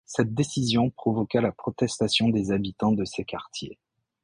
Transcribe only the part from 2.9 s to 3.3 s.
de ces